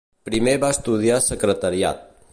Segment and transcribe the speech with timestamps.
[0.29, 2.05] Primer va estudiar Secretariat.